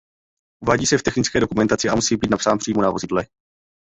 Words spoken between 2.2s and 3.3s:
napsán přímo na vozidle.